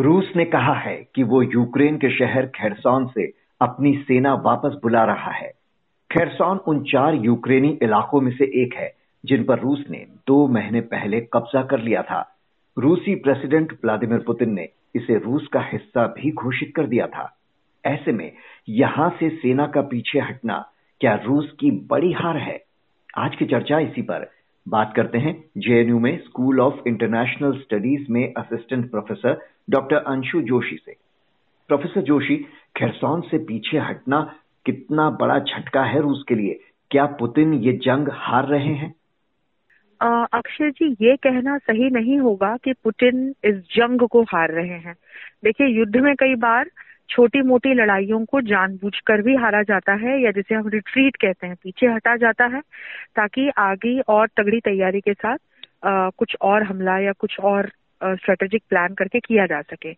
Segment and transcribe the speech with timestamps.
[0.00, 5.04] रूस ने कहा है कि वो यूक्रेन के शहर खेरसौन से अपनी सेना वापस बुला
[5.04, 5.50] रहा है।
[6.12, 8.94] खेरसौन उन चार यूक्रेनी इलाकों में से एक है,
[9.24, 12.36] जिन पर रूस ने दो महीने पहले कब्जा कर लिया था।
[12.78, 17.36] रूसी प्रेसिडेंट व्लादिमीर पुतिन ने इसे रूस का हिस्सा भी घोषित कर दिया था।
[17.84, 18.32] ऐसे में
[18.68, 22.62] यहाँ से सेना का पीछे हटना क्या रूस की बड़ी हार है?
[23.18, 24.30] आज की चर्चा इसी पर।
[24.70, 29.40] बात करते हैं जेएनयू में स्कूल ऑफ़ इंटरनेशनल स्टडीज़ में assistant professor
[29.70, 30.96] doctor Anshu Joshi से।
[31.68, 32.36] प्रोफेसर जोशी,
[32.76, 34.34] खेरसौन से पीछे हटना
[34.66, 36.60] कितना बड़ा झटका है रूस के लिए?
[36.90, 38.94] क्या पुतिन ये जंग हार रहे हैं?
[40.32, 44.94] अक्षय जी, ये कहना सही नहीं होगा कि पुतिन इस जंग को हार रहे हैं।
[45.44, 46.70] देखिए, युद्ध में कई बार
[47.10, 51.56] छोटी मोटी लड़ाइयों को जानबूझकर भी हारा जाता है या जिसे हम रिट्रीट कहते हैं
[51.64, 52.60] पीछे हटा जाता है
[53.16, 55.38] ताकि आगे और तगड़ी तैयारी के साथ
[55.84, 57.70] आ, कुछ और हमला या कुछ और
[58.00, 59.92] स्ट्रेटेजिक प्लान करके किया जा सके।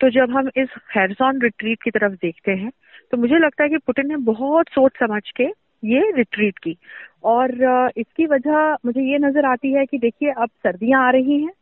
[0.00, 2.70] तो जब हम इस हैरसॉन रिट्रीट की तरफ़ देखते हैं
[3.12, 5.44] तो मुझे लगता है कि पुटिन ने बहुत सोच समझ के
[5.84, 6.76] ये रिट्रीट की।
[7.24, 11.52] और इसकी वजह मुझे ये नज़र आती है कि देखिए अब सर्दियाँ आ रही हैं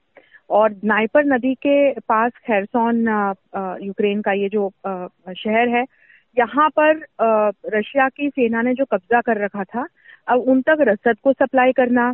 [0.51, 2.99] और नाइपर नदी के पास खैरसोन
[3.83, 5.85] यूक्रेन का ये जो शहर है,
[6.37, 7.05] यहाँ पर
[7.75, 9.87] रशिया की सेना ने जो कब्जा कर रखा था,
[10.29, 12.13] अब उन तक रसद को सप्लाई करना,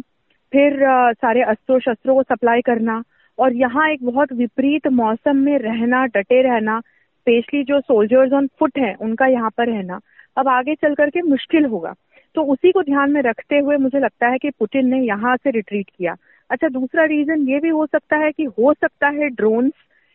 [0.52, 0.78] फिर
[1.14, 3.02] सारे अस्त्रों शस्त्रों को सप्लाई करना,
[3.38, 8.78] और यहाँ एक बहुत विपरीत मौसम में रहना, डटे रहना, स्पेशली जो सोल्जर्स ऑन फुट
[8.78, 10.00] हैं, उनका यहाँ पर रहना,
[10.36, 11.94] अब आगे चल करके मुश्किल होगा।
[12.34, 15.50] तो उसी को ध्यान में रखते हुए मुझे लगता है कि पुतिन ने यहाँ से
[15.50, 16.14] रिट्रीट किया।
[16.52, 19.72] अच्छा दूसरा रीजन ये भी हो सकता है कि हो सकता है ड्रोन्स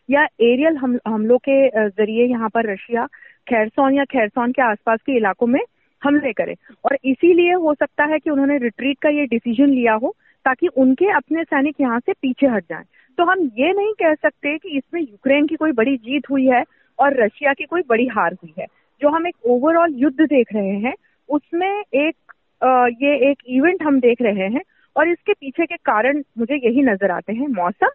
[0.09, 3.05] या एरियल हम हमलों के ज़रिए यहाँ पर रशिया
[3.47, 5.59] खैरसौन या खैरसौन के आसपास के इलाकों में
[6.01, 10.13] हमले करे। और इसीलिए हो सकता है कि उन्होंने रिट्रीट का ये डिसीज़न लिया हो
[10.45, 12.85] ताकि उनके अपने सैनिक यहाँ से पीछे हट जाएँ।
[13.17, 16.63] तो हम ये नहीं कह सकते कि इसमें यूक्रेन की कोई बड़ी जीत हुई है
[16.99, 18.65] और रशिया की कोई बड़ी हार हुई है।
[19.01, 20.93] जो हम एक ओवरऑल युद्ध देख रहे हैं
[21.29, 22.15] उसमें एक
[22.61, 24.61] आ, ये एक इवेंट हम देख रहे हैं
[24.97, 27.89] और इसके पीछे के कारण मुझे यही नज़र आते हैं मौसम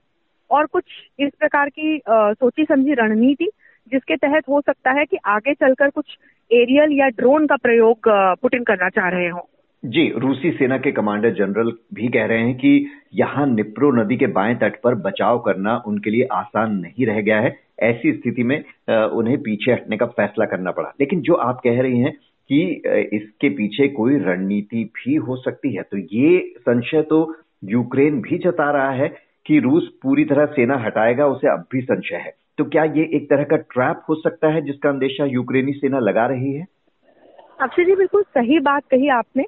[0.50, 0.84] और कुछ
[1.18, 3.48] इस प्रकार की आ, सोची समझी रणनीति
[3.92, 6.16] जिसके तहत हो सकता है कि आगे चलकर कुछ
[6.50, 8.08] एरियल या ड्रोन का प्रयोग
[8.42, 9.48] पुटिन करना चाह रहे हो।
[9.82, 14.26] जी रूसी सेना के कमांडर जनरल भी कह रहे हैं कि यहाँ निप्रो नदी के
[14.26, 18.56] बाएँ तट पर बचाव करना उनके लिए आसान नहीं रह गया है। ऐसी स्थिति में
[18.88, 22.12] उन्हें पीछे हटने का फैसला करना पड़ा। लेकिन जो आप कह रही हैं
[22.52, 22.60] कि
[23.16, 27.18] इसके पीछे कोई रणनीति भी हो सकती है। तो ये संशय तो
[27.64, 29.08] यूक्रेन भी जता रहा है
[29.46, 33.28] कि रूस पूरी तरह सेना हटाएगा उसे अब भी संशय है। तो क्या ये एक
[33.30, 36.66] तरह का ट्रैप हो सकता है जिसका अंदेशा यूक्रेनी सेना लगा रही है?
[37.60, 39.42] अक्षय जी बिल्कुल सही बात कही आपने।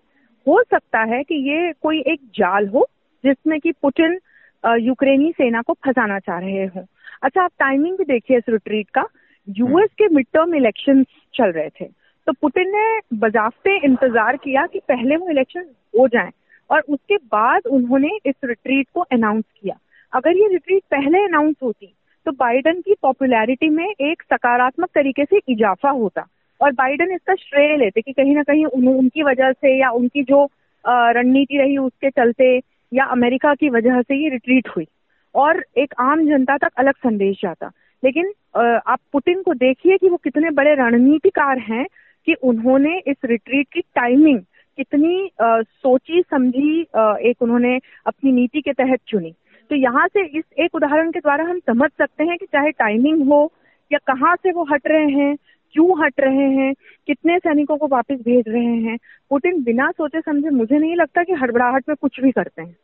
[0.46, 2.86] हो सकता है कि ये कोई एक जाल हो
[3.24, 4.18] जिसमें कि पुटिन
[4.64, 6.84] यूक्रेनी सेना को फंसाना चाह रहे हो।
[7.22, 9.06] अच्छा आप टाइमिंग भी देखिए इस रिट्रीट का।
[9.48, 11.02] यूएस के मिड टर्म इलेक्शन
[11.34, 11.84] चल रहे थे।
[12.26, 15.64] तो पुतिन ने बजाफ्ते इंतज़ार किया कि पहले वो इलेक्शन
[15.94, 16.30] हो जाए
[16.70, 19.76] और उसके बाद उन्होंने इस रिट्रीट को अनाउंस किया।
[20.12, 21.94] अगर ये रिट्रीट पहले अनाउंस होती
[22.26, 26.26] तो बाइडन की पॉपुलैरिटी में एक सकारात्मक तरीके से इजाफा होता
[26.60, 30.22] और बाइडन इसका श्रेय लेते कि कहीं ना कहीं उन, उनकी वजह से या उनकी
[30.22, 30.44] जो
[30.84, 32.56] रणनीति रही उसके चलते
[32.92, 34.86] या अमेरिका की वजह से ये रिट्रीट हुई
[35.34, 37.70] और एक आम जनता तक अलग संदेश जाता।
[38.02, 41.86] लेकिन आप पुतिन को देखिए कि वो कितने बड़े रणनीतिकार हैं
[42.26, 44.40] कि उन्होंने इस रिट्रीट की टाइमिंग
[44.76, 49.34] कितनी आ, सोची समझी आ, एक उन्होंने अपनी नीति के तहत चुनी।
[49.70, 53.28] तो यहाँ से इस एक उदाहरण के द्वारा हम समझ सकते हैं कि चाहे टाइमिंग
[53.28, 53.52] हो
[53.92, 55.36] या कहाँ से वो हट रहे हैं
[55.72, 56.74] क्यों हट रहे हैं
[57.06, 58.96] कितने सैनिकों को वापस भेज रहे हैं
[59.30, 62.76] पुतिन बिना सोचे समझे मुझे नहीं लगता कि हड़बड़ाहट में कुछ भी करते हैं।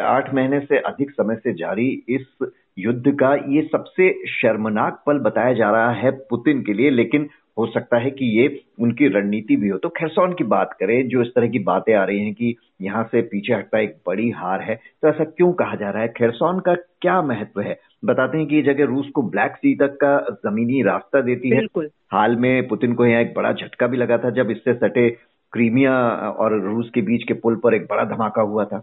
[0.00, 5.52] आठ महीने से अधिक समय से जारी इस युद्ध का ये सबसे शर्मनाक पल बताया
[5.52, 8.48] जा रहा है पुतिन के लिए लेकिन हो सकता है कि ये
[8.80, 12.04] उनकी रणनीति भी हो। तो खेरसौन की बात करें जो इस तरह की बातें आ
[12.04, 15.74] रही हैं कि यहाँ से पीछे हटना एक बड़ी हार है तो ऐसा क्यों कहा
[15.74, 16.08] जा रहा है?
[16.08, 17.78] खेरसौन का क्या महत्व है?
[18.04, 21.64] बताते हैं कि ये जगह रूस को ब्लैक सी तक का जमीनी रास्ता देती है।
[22.12, 25.08] हाल में पुतिन को यहाँ एक बड़ा झटका भी लगा था जब इससे सटे
[25.52, 25.94] क्रीमिया
[26.30, 28.78] और रूस के बीच के पुल पर एक बड़ा धमाका हुआ था।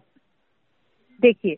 [1.19, 1.55] देखिए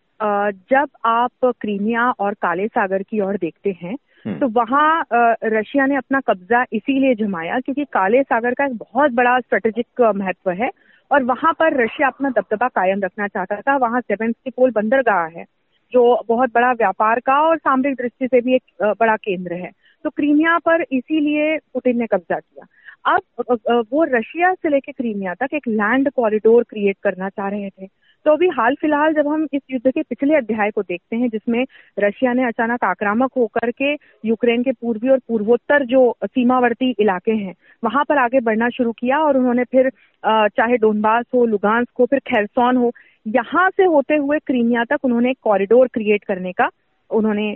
[0.70, 3.96] जब आप क्रीमिया और काले सागर की ओर देखते हैं।
[4.26, 9.40] तो वहाँ रशिया ने अपना कब्जा इसीलिए जमाया क्योंकि काले सागर का एक बहुत बड़ा
[9.40, 10.70] स्ट्रेटेजिक महत्व है
[11.12, 15.46] और वहाँ पर रशिया अपना दबदबा कायम रखना चाहता था। वहाँ सेवेंस्टिपोल बंदरगाह है,
[15.94, 19.72] जो बहुत बड़ा व्यापार का और सामरिक दृष्टि से भी एक बड़ा केंद्र है।
[20.06, 22.66] तो क्रीमिया पर इसीलिए पुतिन ने कब्जा किया।
[23.08, 27.88] अब वो रशिया से लेकर क्रीमिया तक एक लैंड कॉरिडोर क्रिएट करना चाह रहे थे।
[28.26, 31.66] तो अभी हाल फ़िलहाल जब हम इस युद्ध के पिछले अध्याय को देखते हैं, जिसमें
[32.00, 33.92] रशिया ने अचानक आक्रामक होकर के
[34.24, 39.20] यूक्रेन के पूर्वी और पूर्वोत्तर जो सीमावर्ती इलाके हैं, वहाँ पर आगे बढ़ना शुरू किया
[39.24, 39.90] और उन्होंने फिर
[40.24, 42.92] चाहे डोनबास हो लुगांस हो, फिर खैरसौन हो,
[43.26, 46.70] यहाँ से होते हुए क्रीमिया तक उन्होंने एक कॉरिडोर क्रिएट करने का
[47.10, 47.48] उन्होंने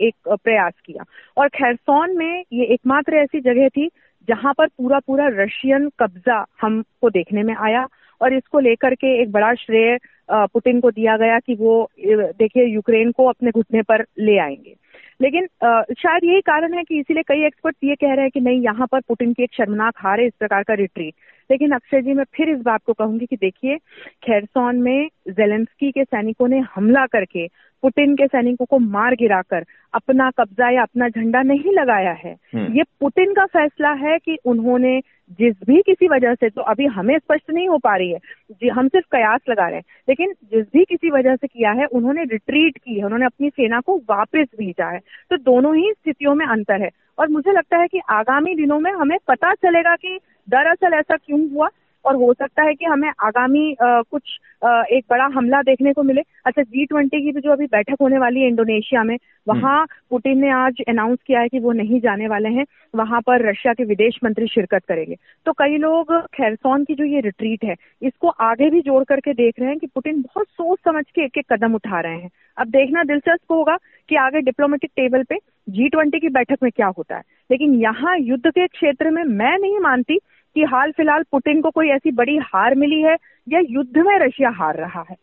[0.00, 1.04] एक प्रयास किया।
[1.36, 3.88] और खैरसौन में ये एकमात्र ऐसी जगह थी
[4.28, 7.86] जहाँ पर पूरा पूरा रशियन कब्जा हमको देखने में आया
[8.20, 9.98] और इसको लेकर के एक बड़ा श्रेय
[10.32, 14.74] पुतिन को दिया गया कि वो देखिए, यूक्रेन को अपने घुटने पर ले आएँगे।
[15.20, 15.46] लेकिन
[15.94, 18.86] शायद यही कारण है कि इसीलिए कई एक्सपर्ट ये कह रहे हैं कि नहीं यहाँ
[18.86, 21.14] पर पुतिन की एक शर्मनाक हार है इस प्रकार का रिट्रीट
[21.50, 23.76] लेकिन अक्षय जी मैं फिर इस बात को कहूँगी कि देखिए
[24.22, 27.46] खैरसौन में जेलेंस्की के सैनिकों ने हमला करके
[27.82, 29.64] पुतिन के सैनिकों को मार गिराकर
[29.94, 34.36] अपना कब्जा या अपना झंडा नहीं लगाया है हम्म। ये पुतिन का फैसला है कि
[34.44, 34.98] उन्होंने
[35.30, 38.18] जिस भी किसी वजह से तो अभी हमें स्पष्ट नहीं हो पा रही है
[38.52, 41.86] जी हम सिर्फ़ कयास लगा रहे हैं लेकिन जिस भी किसी वजह से किया है
[41.92, 44.98] उन्होंने रिट्रीट की है उन्होंने अपनी सेना को वापस भेजा है।
[45.30, 48.92] तो दोनों ही स्थितियों में अंतर है। और मुझे लगता है कि आगामी दिनों में
[48.92, 50.20] हमें पता चलेगा कि
[50.50, 51.68] दरअसल ऐसा क्यों हुआ।
[52.04, 54.22] और हो सकता है कि हमें आगामी आ, कुछ
[54.64, 58.18] आ, एक बड़ा हमला देखने को मिले। अच्छा जी ट्वेंटी की जो अभी बैठक होने
[58.18, 59.16] वाली है इंडोनेशिया में
[59.48, 62.64] वहाँ हम्म। पुतिन ने आज अनाउंस किया है कि वो नहीं जाने वाले हैं।
[62.94, 65.16] वहाँ पर रशिया के विदेश मंत्री शिरकत करेंगे।
[65.46, 69.54] तो कई लोग खैरसौन की जो ये रिट्रीट है इसको आगे भी जोड़ करके देख
[69.60, 72.68] रहे हैं कि पुतिन बहुत सोच समझ के एक एक कदम उठा रहे हैं। अब
[72.68, 73.76] देखना दिलचस्प होगा
[74.08, 75.36] कि आगे डिप्लोमेटिक टेबल पे
[75.68, 79.58] जी ट्वेंटी की बैठक में क्या होता है। लेकिन यहाँ युद्ध के क्षेत्र में मैं
[79.58, 80.18] नहीं मानती
[80.56, 83.16] कि हाल फ़िलहाल पुतिन को कोई ऐसी बड़ी हार मिली है
[83.48, 85.16] या युद्ध में रशिया हार रहा है?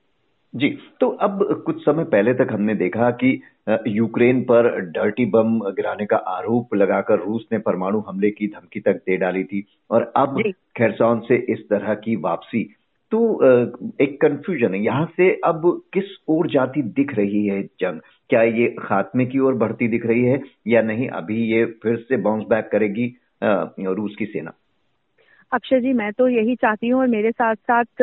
[0.54, 0.70] जी
[1.00, 3.30] तो अब कुछ समय पहले तक हमने देखा कि
[3.88, 8.96] यूक्रेन पर डर्टी बम गिराने का आरोप लगाकर रूस ने परमाणु हमले की धमकी तक
[9.00, 10.42] दे डाली थी और अब
[10.78, 12.64] खैरसौन से इस तरह की वापसी।
[13.12, 13.20] तो
[14.02, 15.62] एक कंफ्यूजन है यहाँ से अब
[15.94, 18.00] किस ओर जाती दिख रही है जंग?
[18.30, 21.08] क्या ये खात्मे की ओर बढ़ती दिख रही है या नहीं?
[21.10, 23.14] अभी ये फिर से बाउंस बैक करेगी
[23.44, 24.54] रूस की सेना।
[25.52, 28.02] अक्षय जी, मैं तो यही चाहती हूँ और मेरे साथ साथ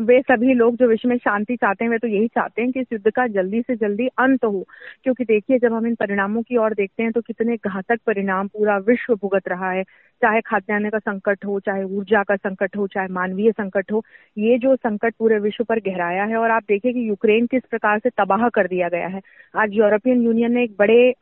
[0.00, 2.80] वे सभी लोग जो विश्व में शांति चाहते हैं, वे तो यही चाहते हैं कि
[2.80, 4.64] इस युद्ध का जल्दी से जल्दी अंत हो।
[5.04, 8.76] क्योंकि देखिए, जब हम इन परिणामों की ओर देखते हैं तो कितने घातक परिणाम पूरा
[8.88, 9.82] विश्व भुगत रहा है।
[10.22, 14.02] चाहे खाद्यान्न का संकट हो, चाहे ऊर्जा का संकट हो, चाहे मानवीय संकट हो,
[14.36, 17.98] ये जो संकट पूरे विश्व पर गहराया है और आप देखिए कि यूक्रेन किस प्रकार
[17.98, 19.20] से तबाह कर दिया गया है।
[19.54, 21.12] आज यूरोपियन यूनियन ने एक बड़े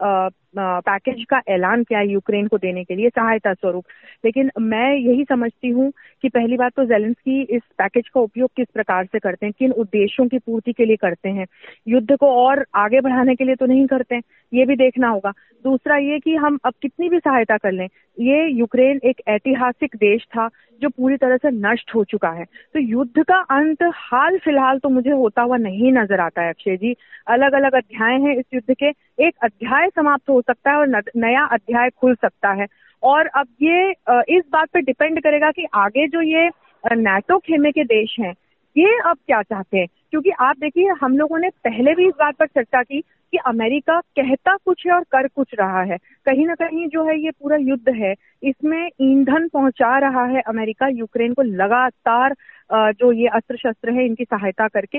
[0.57, 3.85] पैकेज का ऐलान किया है यूक्रेन को देने के लिए सहायता स्वरूप।
[4.25, 5.91] लेकिन मैं यही समझती हूँ
[6.25, 9.73] कि पहली बात तो जेलेंस्की इस पैकेज का उपयोग किस प्रकार से करते हैं, किन
[9.73, 11.47] उद्देश्यों की पूर्ति के लिए करते हैं।
[11.89, 14.21] युद्ध को और आगे बढ़ाने के लिए तो नहीं करते
[14.53, 15.33] ये भी देखना होगा।
[15.65, 17.87] दूसरा ये कि हम अब कितनी भी सहायता कर लें,
[18.19, 20.49] ये यूक्रेन एक ऐतिहासिक देश था
[20.81, 24.89] जो पूरी तरह से नष्ट हो चुका है। तो युद्ध का अंत हाल फ़िलहाल तो
[24.89, 26.95] मुझे होता हुआ नहीं नज़र आता है, अक्षय जी।
[27.27, 28.89] अलग अलग अध्याय हैं इस युद्ध के।
[29.19, 32.67] एक अध्याय समाप्त हो सकता है और नया अध्याय खुल सकता है।
[33.03, 33.91] और अब ये
[34.37, 36.49] इस बात पर डिपेंड करेगा कि आगे जो ये
[36.85, 38.35] नेटो खेमे के देश हैं
[38.77, 39.87] ये अब क्या चाहते हैं?
[40.11, 43.99] क्योंकि आप देखिए, हम लोगों ने पहले भी इस बात पर चर्चा की कि अमेरिका
[44.01, 47.57] कहता कुछ है और कर कुछ रहा है। कहीं ना कहीं जो है ये पूरा
[47.57, 52.35] युद्ध है, इसमें ईंधन पहुँचा रहा है अमेरिका, यूक्रेन को लगातार
[52.71, 54.99] जो ये अस्त्र शस्त्र है, इनकी सहायता करके।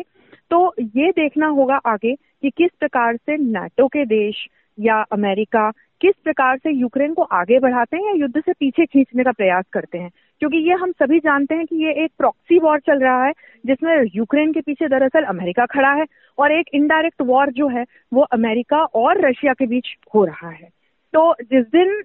[0.52, 4.46] तो ये देखना होगा आगे कि किस प्रकार से नाटो के देश
[4.78, 5.70] या अमेरिका
[6.02, 9.66] किस प्रकार से यूक्रेन को आगे बढ़ाते हैं या युद्ध से पीछे खींचने का प्रयास
[9.74, 10.10] करते हैं।
[10.42, 13.32] क्योंकि ये हम सभी जानते हैं कि ये एक प्रॉक्सी वॉर चल रहा है,
[13.64, 16.06] जिसमें यूक्रेन के पीछे दरअसल अमेरिका खड़ा है
[16.38, 20.70] और एक इनडायरेक्ट वॉर जो है, वो अमेरिका और रशिया के बीच हो रहा है।
[21.14, 22.04] तो जिस दिन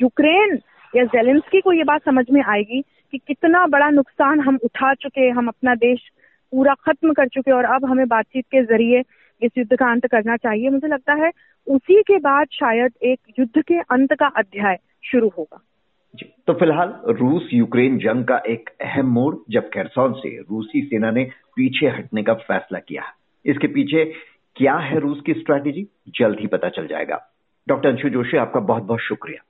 [0.00, 0.58] यूक्रेन
[0.94, 2.80] या जेलेंस्की को ये बात समझ में आएगी
[3.12, 6.00] कि कितना बड़ा नुकसान हम उठा चुके, हम अपना देश
[6.52, 9.02] पूरा खत्म कर चुके और अब हमें बातचीत के ज़रिए
[9.42, 11.30] इस युद्ध का अंत करना चाहिए, मुझे लगता है
[11.66, 15.60] उसी के बाद शायद एक युद्ध के अंत का अध्याय शुरू होगा।
[16.16, 21.24] तो फ़िलहाल रूस यूक्रेन जंग का एक अहम मोड़, जब खेरसौन से रूसी सेना ने
[21.56, 23.02] पीछे हटने का फैसला किया।
[23.46, 24.12] इसके पीछे
[24.56, 25.88] क्या है रूस की स्ट्रैटेजी?
[26.08, 27.34] जल्द ही पता चल जाएगा।
[27.68, 29.44] डॉक्टर अंशु जोशी, आपका बहुत बहुत शुक्रिया।